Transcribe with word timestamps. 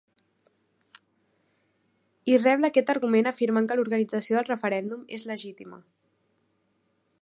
I 2.31 2.39
rebla 2.45 2.73
aquest 2.73 2.91
argument 2.95 3.31
afirmant 3.33 3.71
que 3.71 3.79
l’organització 3.81 4.39
del 4.41 4.49
referèndum 4.51 5.07
és 5.19 5.31
‘legítima’. 5.35 5.83